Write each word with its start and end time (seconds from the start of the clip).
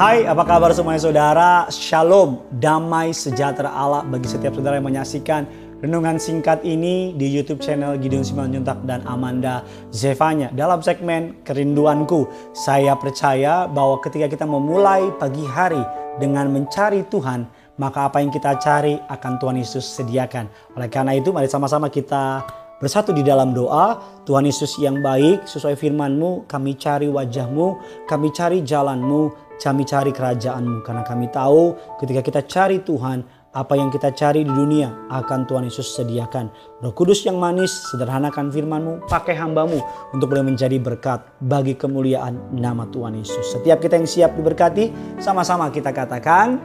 Hai, 0.00 0.24
apa 0.24 0.48
kabar 0.48 0.72
semuanya 0.72 1.04
saudara? 1.04 1.68
Shalom, 1.68 2.40
damai 2.56 3.12
sejahtera 3.12 3.68
Allah 3.68 4.00
bagi 4.00 4.32
setiap 4.32 4.56
saudara 4.56 4.80
yang 4.80 4.88
menyaksikan 4.88 5.44
renungan 5.84 6.16
singkat 6.16 6.64
ini 6.64 7.12
di 7.20 7.28
YouTube 7.28 7.60
channel 7.60 8.00
Gideon 8.00 8.24
Simanjuntak 8.24 8.80
dan 8.88 9.04
Amanda 9.04 9.60
Zevanya. 9.92 10.48
Dalam 10.56 10.80
segmen 10.80 11.44
Kerinduanku, 11.44 12.24
saya 12.56 12.96
percaya 12.96 13.68
bahwa 13.68 14.00
ketika 14.00 14.32
kita 14.32 14.48
memulai 14.48 15.12
pagi 15.20 15.44
hari 15.44 15.84
dengan 16.16 16.48
mencari 16.48 17.04
Tuhan, 17.04 17.44
maka 17.76 18.08
apa 18.08 18.24
yang 18.24 18.32
kita 18.32 18.56
cari 18.56 18.96
akan 18.96 19.36
Tuhan 19.36 19.60
Yesus 19.60 19.84
sediakan. 19.84 20.48
Oleh 20.80 20.88
karena 20.88 21.12
itu, 21.12 21.28
mari 21.28 21.44
sama-sama 21.44 21.92
kita 21.92 22.48
bersatu 22.80 23.12
di 23.12 23.20
dalam 23.20 23.52
doa. 23.52 24.00
Tuhan 24.24 24.48
Yesus 24.48 24.80
yang 24.80 25.04
baik, 25.04 25.44
sesuai 25.44 25.76
firman-Mu, 25.76 26.48
kami 26.48 26.80
cari 26.80 27.12
wajah-Mu, 27.12 27.66
kami 28.08 28.32
cari 28.32 28.64
jalan-Mu, 28.64 29.49
kami 29.60 29.84
cari 29.84 30.10
kerajaanmu 30.10 30.80
karena 30.80 31.04
kami 31.04 31.28
tahu 31.28 31.76
ketika 32.00 32.24
kita 32.24 32.40
cari 32.48 32.80
Tuhan 32.80 33.20
apa 33.50 33.74
yang 33.74 33.90
kita 33.90 34.14
cari 34.14 34.46
di 34.46 34.52
dunia 34.52 35.10
akan 35.10 35.42
Tuhan 35.44 35.66
Yesus 35.66 35.98
sediakan. 35.98 36.48
Roh 36.86 36.94
Kudus 36.94 37.26
yang 37.26 37.36
manis, 37.36 37.74
sederhanakan 37.90 38.46
firmanmu, 38.48 39.10
pakai 39.10 39.34
hambamu 39.34 39.82
untuk 40.14 40.30
boleh 40.30 40.46
menjadi 40.46 40.78
berkat 40.78 41.26
bagi 41.42 41.74
kemuliaan 41.74 42.54
nama 42.54 42.86
Tuhan 42.86 43.18
Yesus. 43.18 43.58
Setiap 43.58 43.82
kita 43.82 43.98
yang 43.98 44.06
siap 44.06 44.38
diberkati, 44.38 45.18
sama-sama 45.18 45.66
kita 45.74 45.90
katakan, 45.90 46.62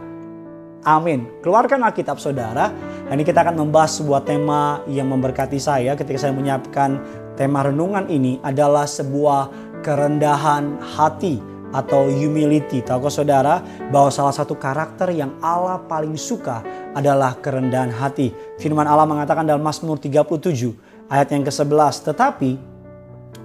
Amin. 0.85 1.41
Keluarkan 1.41 1.81
Alkitab 1.81 2.21
saudara. 2.21 2.69
Hari 3.09 3.17
ini 3.17 3.25
kita 3.25 3.41
akan 3.41 3.57
membahas 3.57 3.97
sebuah 3.97 4.21
tema 4.21 4.85
yang 4.85 5.09
memberkati 5.09 5.57
saya 5.57 5.97
ketika 5.97 6.29
saya 6.29 6.37
menyiapkan 6.37 7.01
tema 7.33 7.65
renungan 7.65 8.05
ini 8.05 8.37
adalah 8.45 8.85
sebuah 8.85 9.49
kerendahan 9.81 10.77
hati 10.93 11.54
atau 11.75 12.07
humility. 12.07 12.79
Tahukah 12.79 13.11
saudara 13.11 13.59
bahwa 13.91 14.07
salah 14.07 14.31
satu 14.31 14.55
karakter 14.55 15.11
yang 15.11 15.35
Allah 15.43 15.83
paling 15.83 16.15
suka 16.15 16.63
adalah 16.95 17.35
kerendahan 17.43 17.91
hati. 17.91 18.31
Firman 18.55 18.87
Allah 18.87 19.03
mengatakan 19.03 19.43
dalam 19.43 19.59
Mazmur 19.59 19.99
37 19.99 21.11
ayat 21.11 21.27
yang 21.35 21.43
ke-11. 21.43 22.07
Tetapi 22.07 22.51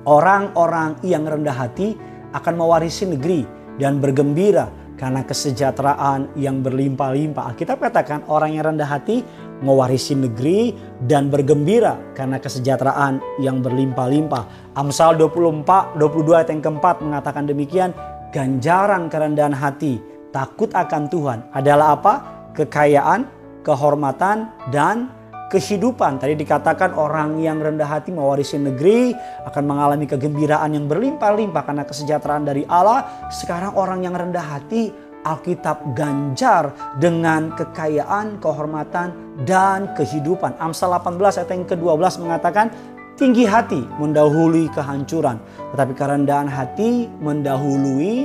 orang-orang 0.07 1.03
yang 1.03 1.27
rendah 1.27 1.59
hati 1.59 1.99
akan 2.31 2.55
mewarisi 2.55 3.11
negeri 3.11 3.43
dan 3.83 3.99
bergembira 3.99 4.71
karena 5.01 5.25
kesejahteraan 5.25 6.37
yang 6.37 6.61
berlimpah-limpah. 6.61 7.57
Alkitab 7.57 7.81
katakan 7.81 8.21
orang 8.29 8.53
yang 8.53 8.69
rendah 8.69 8.85
hati 8.85 9.25
mewarisi 9.65 10.13
negeri 10.13 10.77
dan 11.09 11.33
bergembira 11.33 11.97
karena 12.13 12.37
kesejahteraan 12.37 13.41
yang 13.41 13.65
berlimpah-limpah. 13.65 14.77
Amsal 14.77 15.17
24, 15.17 15.97
22 15.97 16.37
ayat 16.37 16.49
yang 16.53 16.61
keempat 16.65 17.01
mengatakan 17.01 17.49
demikian, 17.49 17.97
ganjaran 18.31 19.11
kerendahan 19.11 19.55
hati, 19.55 19.99
takut 20.31 20.71
akan 20.73 21.11
Tuhan 21.11 21.39
adalah 21.51 21.99
apa? 21.99 22.15
Kekayaan, 22.55 23.27
kehormatan, 23.63 24.51
dan 24.75 25.11
kehidupan. 25.51 26.23
Tadi 26.23 26.39
dikatakan 26.39 26.95
orang 26.95 27.43
yang 27.43 27.59
rendah 27.59 27.91
hati 27.91 28.15
mewarisi 28.15 28.57
negeri 28.57 29.11
akan 29.45 29.65
mengalami 29.67 30.07
kegembiraan 30.07 30.71
yang 30.79 30.87
berlimpah-limpah 30.87 31.63
karena 31.67 31.85
kesejahteraan 31.85 32.47
dari 32.47 32.63
Allah. 32.71 33.29
Sekarang 33.35 33.75
orang 33.75 34.07
yang 34.07 34.15
rendah 34.15 34.47
hati 34.47 35.11
Alkitab 35.21 35.93
ganjar 35.93 36.73
dengan 36.97 37.53
kekayaan, 37.53 38.41
kehormatan, 38.41 39.37
dan 39.45 39.93
kehidupan. 39.93 40.57
Amsal 40.57 40.97
18 40.97 41.45
ayat 41.45 41.51
yang 41.53 41.69
ke-12 41.69 42.25
mengatakan 42.25 42.73
tinggi 43.21 43.45
hati 43.45 43.85
mendahului 44.01 44.73
kehancuran, 44.73 45.37
tetapi 45.77 45.93
kerendahan 45.93 46.49
hati 46.49 47.05
mendahului 47.21 48.25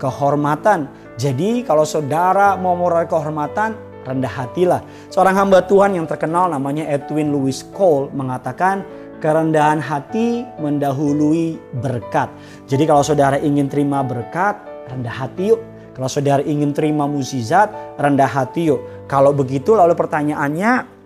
kehormatan. 0.00 0.88
Jadi 1.20 1.60
kalau 1.68 1.84
saudara 1.84 2.56
mau 2.56 2.72
meraih 2.72 3.04
kehormatan, 3.04 3.76
rendah 4.08 4.32
hatilah. 4.32 4.80
Seorang 5.12 5.36
hamba 5.36 5.60
Tuhan 5.68 5.92
yang 5.92 6.08
terkenal 6.08 6.48
namanya 6.48 6.88
Edwin 6.88 7.28
Louis 7.28 7.60
Cole 7.76 8.08
mengatakan 8.16 8.80
kerendahan 9.20 9.76
hati 9.76 10.48
mendahului 10.56 11.60
berkat. 11.84 12.32
Jadi 12.64 12.88
kalau 12.88 13.04
saudara 13.04 13.36
ingin 13.36 13.68
terima 13.68 14.00
berkat, 14.00 14.56
rendah 14.88 15.12
hati 15.12 15.52
yuk. 15.52 15.60
Kalau 15.92 16.08
saudara 16.08 16.40
ingin 16.40 16.72
terima 16.72 17.04
mukjizat, 17.04 18.00
rendah 18.00 18.24
hati 18.24 18.72
yuk. 18.72 18.80
Kalau 19.04 19.36
begitu 19.36 19.76
lalu 19.76 19.92
pertanyaannya, 19.92 20.99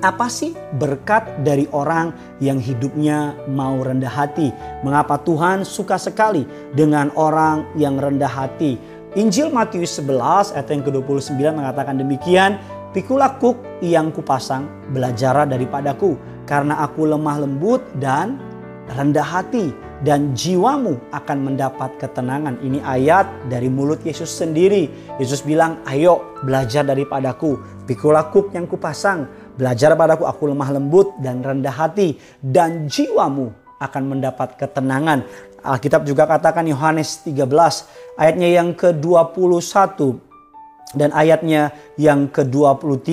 apa 0.00 0.32
sih 0.32 0.56
berkat 0.80 1.44
dari 1.44 1.68
orang 1.76 2.12
yang 2.40 2.56
hidupnya 2.56 3.36
mau 3.52 3.76
rendah 3.80 4.08
hati? 4.08 4.48
Mengapa 4.80 5.20
Tuhan 5.20 5.64
suka 5.64 6.00
sekali 6.00 6.48
dengan 6.72 7.12
orang 7.20 7.68
yang 7.76 8.00
rendah 8.00 8.28
hati? 8.28 8.80
Injil 9.18 9.52
Matius 9.52 10.00
11 10.00 10.56
ayat 10.56 10.68
yang 10.70 10.82
ke-29 10.86 11.36
mengatakan 11.52 12.00
demikian, 12.00 12.56
Pikulah 12.90 13.38
kuk 13.38 13.54
yang 13.78 14.10
kupasang, 14.10 14.66
belajar 14.90 15.46
daripadaku, 15.46 16.18
karena 16.42 16.82
aku 16.82 17.06
lemah 17.06 17.38
lembut 17.46 17.78
dan 18.02 18.34
rendah 18.98 19.22
hati, 19.22 19.70
dan 20.02 20.34
jiwamu 20.34 20.98
akan 21.14 21.38
mendapat 21.38 21.94
ketenangan. 22.02 22.58
Ini 22.58 22.82
ayat 22.82 23.30
dari 23.46 23.70
mulut 23.70 24.02
Yesus 24.02 24.32
sendiri. 24.32 24.90
Yesus 25.22 25.46
bilang, 25.46 25.78
ayo 25.86 26.34
belajar 26.42 26.82
daripadaku, 26.82 27.62
pikulah 27.86 28.26
kuk 28.34 28.50
yang 28.56 28.66
kupasang, 28.66 29.28
Belajar 29.60 29.92
padaku, 29.92 30.24
aku 30.24 30.48
lemah 30.48 30.72
lembut 30.72 31.20
dan 31.20 31.44
rendah 31.44 31.76
hati. 31.76 32.16
Dan 32.40 32.88
jiwamu 32.88 33.52
akan 33.76 34.02
mendapat 34.16 34.56
ketenangan. 34.56 35.20
Alkitab 35.60 36.08
juga 36.08 36.24
katakan 36.24 36.64
Yohanes 36.64 37.20
13 37.28 37.44
ayatnya 38.16 38.48
yang 38.48 38.72
ke-21 38.72 40.16
dan 40.96 41.12
ayatnya 41.12 41.76
yang 42.00 42.24
ke-23. 42.32 43.12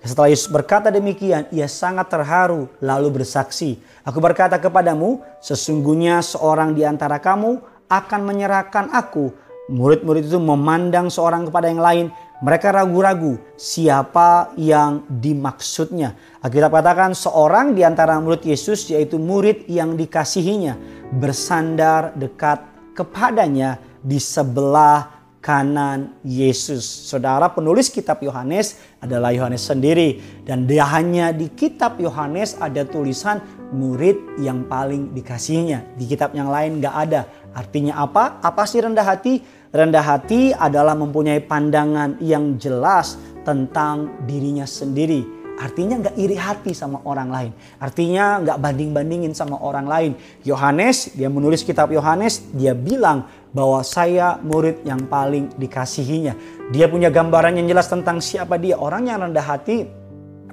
Setelah 0.00 0.32
Yesus 0.32 0.48
berkata 0.48 0.88
demikian, 0.88 1.44
ia 1.52 1.68
sangat 1.68 2.08
terharu 2.08 2.72
lalu 2.80 3.20
bersaksi. 3.20 3.76
Aku 4.08 4.16
berkata 4.18 4.56
kepadamu, 4.56 5.20
sesungguhnya 5.44 6.24
seorang 6.24 6.72
di 6.72 6.88
antara 6.88 7.20
kamu 7.20 7.60
akan 7.92 8.20
menyerahkan 8.24 8.88
aku. 8.96 9.30
Murid-murid 9.68 10.26
itu 10.26 10.40
memandang 10.40 11.12
seorang 11.12 11.46
kepada 11.46 11.68
yang 11.68 11.84
lain 11.84 12.06
mereka 12.42 12.74
ragu-ragu 12.74 13.38
siapa 13.54 14.50
yang 14.58 15.06
dimaksudnya. 15.06 16.18
Alkitab 16.42 16.74
katakan 16.74 17.14
seorang 17.14 17.70
di 17.70 17.86
antara 17.86 18.18
murid 18.18 18.42
Yesus 18.42 18.90
yaitu 18.90 19.16
murid 19.22 19.70
yang 19.70 19.94
dikasihinya 19.94 20.74
bersandar 21.14 22.10
dekat 22.18 22.58
kepadanya 22.98 23.78
di 24.02 24.18
sebelah 24.18 25.22
kanan 25.42 26.18
Yesus. 26.22 26.82
Saudara 26.82 27.50
penulis 27.50 27.90
kitab 27.90 28.22
Yohanes 28.22 28.78
adalah 29.02 29.34
Yohanes 29.34 29.66
sendiri 29.66 30.42
dan 30.46 30.66
dia 30.66 30.86
hanya 30.86 31.34
di 31.34 31.50
kitab 31.50 31.98
Yohanes 31.98 32.58
ada 32.62 32.86
tulisan 32.86 33.42
murid 33.74 34.38
yang 34.38 34.66
paling 34.70 35.10
dikasihinya. 35.10 35.98
Di 35.98 36.06
kitab 36.06 36.34
yang 36.34 36.50
lain 36.50 36.78
gak 36.78 36.96
ada. 37.10 37.26
Artinya 37.54 38.02
apa? 38.02 38.38
Apa 38.42 38.66
sih 38.66 38.82
rendah 38.82 39.02
hati? 39.02 39.61
Rendah 39.72 40.04
hati 40.04 40.52
adalah 40.52 40.92
mempunyai 40.92 41.40
pandangan 41.40 42.20
yang 42.20 42.60
jelas 42.60 43.16
tentang 43.40 44.20
dirinya 44.28 44.68
sendiri. 44.68 45.24
Artinya 45.56 45.96
nggak 45.96 46.16
iri 46.20 46.36
hati 46.36 46.76
sama 46.76 47.00
orang 47.08 47.32
lain. 47.32 47.52
Artinya 47.80 48.36
nggak 48.44 48.60
banding-bandingin 48.60 49.32
sama 49.32 49.56
orang 49.64 49.88
lain. 49.88 50.12
Yohanes, 50.44 51.16
dia 51.16 51.32
menulis 51.32 51.64
kitab 51.64 51.88
Yohanes, 51.88 52.44
dia 52.52 52.76
bilang 52.76 53.24
bahwa 53.56 53.80
saya 53.80 54.36
murid 54.44 54.84
yang 54.84 55.08
paling 55.08 55.48
dikasihinya. 55.56 56.36
Dia 56.68 56.84
punya 56.92 57.08
gambaran 57.08 57.56
yang 57.56 57.64
jelas 57.72 57.88
tentang 57.88 58.20
siapa 58.20 58.60
dia. 58.60 58.76
Orang 58.76 59.08
yang 59.08 59.24
rendah 59.24 59.44
hati 59.44 59.88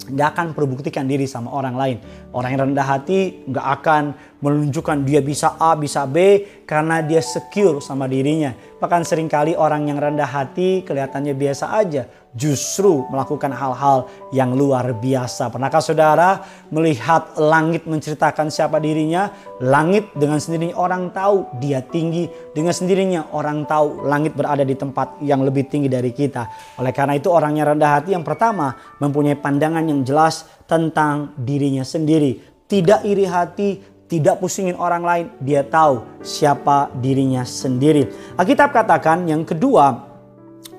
nggak 0.07 0.27
akan 0.35 0.47
perbuktikan 0.55 1.03
diri 1.03 1.27
sama 1.27 1.51
orang 1.51 1.75
lain. 1.75 1.97
Orang 2.31 2.55
yang 2.55 2.61
rendah 2.71 2.87
hati 2.87 3.43
nggak 3.43 3.67
akan 3.81 4.03
menunjukkan 4.39 5.03
dia 5.03 5.19
bisa 5.19 5.59
A, 5.59 5.75
bisa 5.75 6.07
B 6.07 6.47
karena 6.63 7.03
dia 7.03 7.19
secure 7.19 7.83
sama 7.83 8.07
dirinya. 8.07 8.55
Bahkan 8.79 9.03
sering 9.03 9.27
kali 9.27 9.59
orang 9.59 9.91
yang 9.91 9.99
rendah 9.99 10.29
hati 10.29 10.87
kelihatannya 10.87 11.35
biasa 11.35 11.75
aja, 11.75 12.07
justru 12.37 13.09
melakukan 13.09 13.49
hal-hal 13.49 14.05
yang 14.29 14.53
luar 14.53 14.85
biasa. 14.93 15.49
Pernahkah 15.49 15.81
saudara 15.81 16.45
melihat 16.69 17.33
langit 17.41 17.89
menceritakan 17.89 18.53
siapa 18.53 18.77
dirinya? 18.77 19.33
Langit 19.57 20.13
dengan 20.13 20.37
sendirinya 20.37 20.77
orang 20.77 21.09
tahu 21.09 21.49
dia 21.57 21.81
tinggi, 21.81 22.29
dengan 22.53 22.73
sendirinya 22.73 23.33
orang 23.33 23.65
tahu 23.65 24.05
langit 24.05 24.37
berada 24.37 24.61
di 24.61 24.77
tempat 24.77 25.17
yang 25.25 25.41
lebih 25.41 25.65
tinggi 25.65 25.89
dari 25.89 26.13
kita. 26.13 26.77
Oleh 26.77 26.93
karena 26.93 27.17
itu 27.17 27.33
orang 27.33 27.57
yang 27.57 27.73
rendah 27.75 28.01
hati 28.01 28.13
yang 28.13 28.25
pertama 28.25 28.77
mempunyai 29.01 29.37
pandangan 29.37 29.85
yang 29.85 30.05
jelas 30.05 30.45
tentang 30.69 31.33
dirinya 31.33 31.81
sendiri. 31.81 32.37
Tidak 32.69 33.01
iri 33.09 33.25
hati, 33.25 33.69
tidak 34.09 34.41
pusingin 34.41 34.73
orang 34.73 35.05
lain, 35.05 35.25
dia 35.37 35.61
tahu 35.61 36.21
siapa 36.25 36.89
dirinya 36.97 37.45
sendiri. 37.45 38.09
Alkitab 38.37 38.73
katakan 38.73 39.29
yang 39.29 39.45
kedua, 39.45 40.08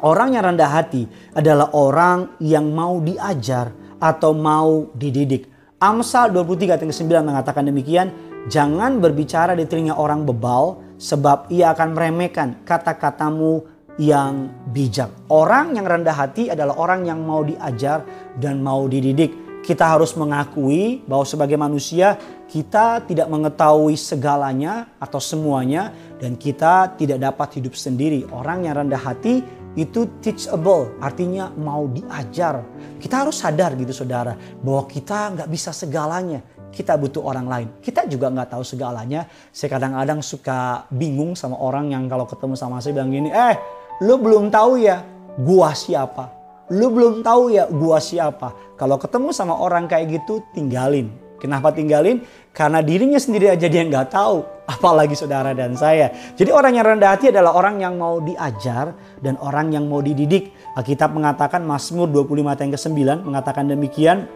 orang 0.04 0.36
yang 0.36 0.44
rendah 0.52 0.70
hati 0.70 1.06
adalah 1.36 1.72
orang 1.76 2.40
yang 2.40 2.68
mau 2.72 2.98
diajar 3.00 3.72
atau 4.00 4.32
mau 4.32 4.88
dididik. 4.96 5.46
Amsal 5.80 6.32
23 6.32 6.76
ayat 6.76 6.84
9 6.84 7.24
mengatakan 7.24 7.64
demikian, 7.64 8.12
jangan 8.52 9.00
berbicara 9.00 9.56
di 9.56 9.64
telinga 9.64 9.96
orang 9.96 10.28
bebal 10.28 10.96
sebab 11.00 11.48
ia 11.48 11.72
akan 11.72 11.96
meremehkan 11.96 12.48
kata-katamu 12.68 13.64
yang 14.00 14.48
bijak. 14.72 15.12
Orang 15.32 15.76
yang 15.76 15.88
rendah 15.88 16.16
hati 16.16 16.52
adalah 16.52 16.76
orang 16.80 17.08
yang 17.08 17.20
mau 17.24 17.44
diajar 17.44 18.04
dan 18.36 18.60
mau 18.64 18.88
dididik. 18.88 19.60
Kita 19.60 19.92
harus 19.92 20.16
mengakui 20.16 21.04
bahwa 21.04 21.24
sebagai 21.28 21.60
manusia 21.60 22.16
kita 22.48 23.04
tidak 23.04 23.28
mengetahui 23.28 23.92
segalanya 23.92 24.88
atau 24.96 25.20
semuanya 25.20 25.92
dan 26.16 26.40
kita 26.40 26.96
tidak 26.96 27.20
dapat 27.20 27.60
hidup 27.60 27.76
sendiri. 27.76 28.24
Orang 28.32 28.64
yang 28.64 28.80
rendah 28.80 29.00
hati 29.00 29.44
itu 29.78 30.06
teachable, 30.18 30.98
artinya 30.98 31.52
mau 31.54 31.86
diajar. 31.86 32.62
Kita 32.98 33.22
harus 33.26 33.38
sadar 33.38 33.78
gitu 33.78 33.94
saudara, 33.94 34.34
bahwa 34.62 34.86
kita 34.90 35.36
nggak 35.36 35.48
bisa 35.50 35.70
segalanya. 35.70 36.42
Kita 36.70 36.94
butuh 36.94 37.26
orang 37.26 37.46
lain. 37.50 37.68
Kita 37.82 38.06
juga 38.06 38.30
nggak 38.30 38.54
tahu 38.54 38.62
segalanya. 38.62 39.26
Saya 39.50 39.74
kadang-kadang 39.74 40.22
suka 40.22 40.86
bingung 40.94 41.34
sama 41.34 41.58
orang 41.58 41.90
yang 41.90 42.06
kalau 42.06 42.30
ketemu 42.30 42.54
sama 42.54 42.78
saya 42.78 42.94
bilang 42.94 43.10
gini, 43.10 43.30
eh 43.34 43.58
lu 44.06 44.22
belum 44.22 44.54
tahu 44.54 44.78
ya 44.78 45.02
gua 45.42 45.74
siapa. 45.74 46.30
Lu 46.70 46.94
belum 46.94 47.26
tahu 47.26 47.50
ya 47.50 47.66
gua 47.66 47.98
siapa. 47.98 48.54
Kalau 48.78 49.02
ketemu 49.02 49.34
sama 49.34 49.58
orang 49.58 49.90
kayak 49.90 50.22
gitu 50.22 50.46
tinggalin. 50.54 51.10
Kenapa 51.40 51.72
tinggalin? 51.72 52.20
Karena 52.52 52.84
dirinya 52.84 53.16
sendiri 53.16 53.48
aja 53.48 53.64
dia 53.64 53.80
nggak 53.80 54.12
tahu. 54.12 54.44
Apalagi 54.70 55.16
saudara 55.16 55.56
dan 55.56 55.74
saya. 55.74 56.12
Jadi 56.36 56.52
orang 56.52 56.76
yang 56.76 56.86
rendah 56.86 57.16
hati 57.16 57.32
adalah 57.32 57.56
orang 57.56 57.80
yang 57.80 57.96
mau 57.96 58.20
diajar 58.20 58.94
dan 59.18 59.40
orang 59.40 59.72
yang 59.72 59.88
mau 59.88 60.04
dididik. 60.04 60.52
Alkitab 60.76 61.16
mengatakan 61.16 61.64
Mazmur 61.64 62.06
25 62.12 62.46
ayat 62.46 62.60
ke-9 62.76 63.00
mengatakan 63.24 63.64
demikian. 63.66 64.28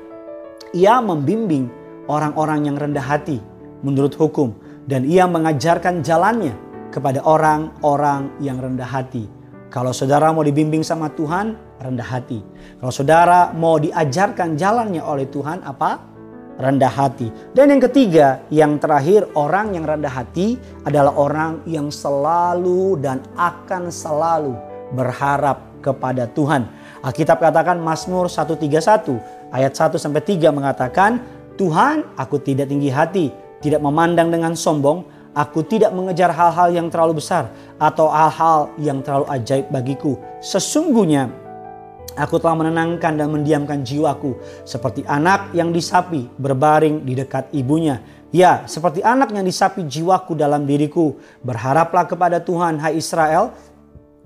Ia 0.75 0.99
membimbing 0.99 1.71
orang-orang 2.11 2.67
yang 2.67 2.77
rendah 2.81 3.05
hati 3.05 3.39
menurut 3.85 4.17
hukum. 4.17 4.57
Dan 4.85 5.05
ia 5.05 5.25
mengajarkan 5.29 6.05
jalannya 6.05 6.57
kepada 6.93 7.21
orang-orang 7.25 8.33
yang 8.41 8.61
rendah 8.61 8.89
hati. 8.89 9.29
Kalau 9.75 9.91
saudara 9.91 10.31
mau 10.31 10.47
dibimbing 10.47 10.87
sama 10.87 11.11
Tuhan, 11.11 11.59
rendah 11.83 12.07
hati. 12.07 12.39
Kalau 12.79 12.95
saudara 12.95 13.51
mau 13.51 13.75
diajarkan 13.83 14.55
jalannya 14.55 15.03
oleh 15.03 15.27
Tuhan, 15.27 15.67
apa? 15.67 16.14
Rendah 16.55 16.93
hati. 16.93 17.35
Dan 17.51 17.75
yang 17.75 17.83
ketiga, 17.83 18.43
yang 18.47 18.79
terakhir, 18.79 19.27
orang 19.35 19.75
yang 19.75 19.83
rendah 19.83 20.11
hati 20.11 20.55
adalah 20.87 21.11
orang 21.19 21.67
yang 21.67 21.91
selalu 21.91 22.99
dan 23.03 23.19
akan 23.35 23.91
selalu 23.91 24.55
berharap 24.95 25.75
kepada 25.83 26.31
Tuhan. 26.31 26.65
Alkitab 27.05 27.43
katakan 27.43 27.77
Mazmur 27.83 28.31
131 28.31 29.53
ayat 29.53 29.73
1 29.75 30.01
sampai 30.01 30.23
3 30.25 30.49
mengatakan, 30.55 31.21
Tuhan, 31.61 32.17
aku 32.17 32.41
tidak 32.41 32.71
tinggi 32.71 32.89
hati, 32.89 33.29
tidak 33.61 33.85
memandang 33.85 34.33
dengan 34.33 34.57
sombong, 34.57 35.05
aku 35.35 35.67
tidak 35.67 35.91
mengejar 35.91 36.31
hal-hal 36.31 36.71
yang 36.71 36.87
terlalu 36.89 37.19
besar 37.19 37.51
atau 37.77 38.09
hal-hal 38.09 38.71
yang 38.79 39.03
terlalu 39.03 39.27
ajaib 39.29 39.67
bagiku. 39.69 40.17
Sesungguhnya 40.39 41.29
aku 42.15 42.39
telah 42.39 42.57
menenangkan 42.59 43.19
dan 43.19 43.29
mendiamkan 43.31 43.83
jiwaku 43.83 44.39
seperti 44.63 45.03
anak 45.07 45.51
yang 45.53 45.75
disapi 45.75 46.31
berbaring 46.39 47.03
di 47.03 47.15
dekat 47.19 47.51
ibunya. 47.55 48.03
Ya, 48.35 48.67
seperti 48.67 48.99
anak 48.99 49.31
yang 49.31 49.47
disapi 49.47 49.87
jiwaku 49.87 50.35
dalam 50.35 50.67
diriku. 50.67 51.15
Berharaplah 51.47 52.11
kepada 52.11 52.43
Tuhan, 52.43 52.83
hai 52.83 52.99
Israel, 52.99 53.55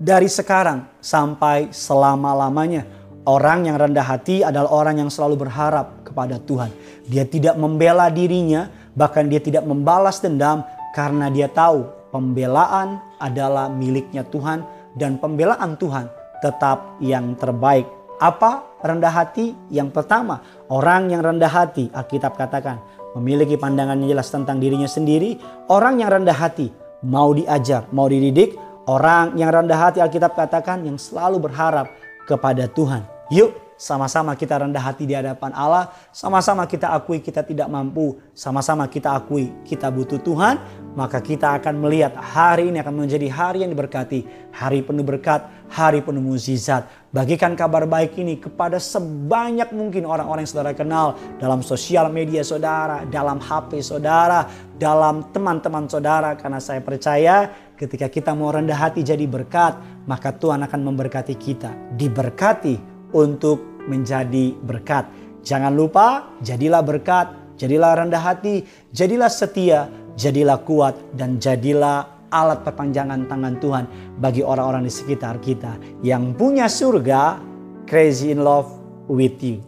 dari 0.01 0.25
sekarang 0.25 0.89
sampai 0.97 1.69
selama-lamanya. 1.69 2.89
Orang 3.29 3.69
yang 3.69 3.77
rendah 3.77 4.01
hati 4.01 4.41
adalah 4.41 4.73
orang 4.73 5.05
yang 5.05 5.11
selalu 5.13 5.45
berharap 5.45 6.01
kepada 6.01 6.41
Tuhan. 6.41 6.73
Dia 7.05 7.29
tidak 7.29 7.53
membela 7.61 8.09
dirinya, 8.09 8.65
bahkan 8.97 9.29
dia 9.29 9.37
tidak 9.37 9.61
membalas 9.69 10.17
dendam 10.17 10.65
karena 10.97 11.29
dia 11.29 11.45
tahu 11.45 11.85
pembelaan 12.09 12.97
adalah 13.21 13.69
miliknya 13.69 14.25
Tuhan 14.25 14.65
dan 14.97 15.21
pembelaan 15.21 15.77
Tuhan 15.77 16.18
tetap 16.43 16.99
yang 16.99 17.35
terbaik. 17.39 17.87
Apa 18.19 18.67
rendah 18.83 19.11
hati? 19.11 19.55
Yang 19.71 19.95
pertama, 19.95 20.43
orang 20.67 21.07
yang 21.11 21.23
rendah 21.23 21.47
hati, 21.47 21.87
Alkitab 21.91 22.35
katakan, 22.35 22.83
memiliki 23.15 23.55
pandangan 23.55 23.95
yang 24.03 24.17
jelas 24.17 24.27
tentang 24.27 24.59
dirinya 24.59 24.87
sendiri. 24.87 25.39
Orang 25.71 26.03
yang 26.03 26.11
rendah 26.11 26.35
hati 26.35 26.67
mau 27.07 27.31
diajar, 27.31 27.87
mau 27.95 28.11
dididik. 28.11 28.59
Orang 28.89 29.37
yang 29.37 29.53
rendah 29.53 29.77
hati 29.77 30.01
Alkitab 30.01 30.33
katakan 30.33 30.81
yang 30.83 30.97
selalu 30.97 31.37
berharap 31.39 31.93
kepada 32.25 32.65
Tuhan. 32.67 33.05
Yuk 33.29 33.68
sama-sama 33.79 34.35
kita 34.35 34.59
rendah 34.59 34.83
hati 34.83 35.07
di 35.07 35.15
hadapan 35.15 35.55
Allah, 35.55 35.87
sama-sama 36.11 36.67
kita 36.67 36.91
akui 36.91 37.23
kita 37.23 37.47
tidak 37.47 37.71
mampu, 37.71 38.19
sama-sama 38.35 38.83
kita 38.91 39.15
akui 39.15 39.55
kita 39.63 39.87
butuh 39.87 40.19
Tuhan, 40.19 40.59
maka 40.99 41.23
kita 41.23 41.55
akan 41.63 41.79
melihat 41.79 42.11
hari 42.19 42.67
ini 42.67 42.83
akan 42.83 43.07
menjadi 43.07 43.31
hari 43.31 43.63
yang 43.63 43.71
diberkati, 43.71 44.51
hari 44.51 44.83
penuh 44.83 45.07
berkat, 45.07 45.47
hari 45.71 46.03
penuh 46.03 46.19
mukjizat. 46.19 46.91
Bagikan 47.15 47.55
kabar 47.55 47.87
baik 47.87 48.19
ini 48.19 48.35
kepada 48.35 48.83
sebanyak 48.83 49.71
mungkin 49.71 50.03
orang-orang 50.03 50.43
yang 50.43 50.51
saudara 50.51 50.75
kenal 50.75 51.15
dalam 51.39 51.63
sosial 51.63 52.11
media 52.11 52.43
saudara, 52.43 53.07
dalam 53.07 53.39
HP 53.39 53.79
saudara, 53.79 54.43
dalam 54.75 55.31
teman-teman 55.31 55.87
saudara. 55.87 56.35
Karena 56.35 56.59
saya 56.59 56.83
percaya 56.83 57.47
ketika 57.79 58.11
kita 58.11 58.35
mau 58.35 58.51
rendah 58.51 58.75
hati 58.75 59.07
jadi 59.07 59.23
berkat, 59.23 59.79
maka 60.03 60.35
Tuhan 60.35 60.67
akan 60.67 60.79
memberkati 60.83 61.33
kita. 61.39 61.95
Diberkati 61.95 62.98
untuk 63.15 63.85
menjadi 63.89 64.53
berkat. 64.65 65.09
Jangan 65.41 65.73
lupa, 65.73 66.35
jadilah 66.43 66.83
berkat, 66.83 67.31
jadilah 67.55 67.95
rendah 67.95 68.21
hati, 68.21 68.63
jadilah 68.91 69.31
setia, 69.31 69.87
jadilah 70.19 70.61
kuat, 70.61 70.95
dan 71.15 71.39
jadilah 71.39 72.19
alat 72.29 72.61
perpanjangan 72.61 73.25
tangan 73.25 73.55
Tuhan 73.57 73.85
bagi 74.21 74.45
orang-orang 74.45 74.85
di 74.85 74.93
sekitar 74.93 75.41
kita 75.41 76.01
yang 76.05 76.37
punya 76.37 76.69
surga, 76.69 77.41
crazy 77.89 78.29
in 78.29 78.45
love 78.45 78.69
with 79.09 79.41
you. 79.41 79.59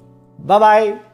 Bye 0.42 0.60
bye. 0.62 1.11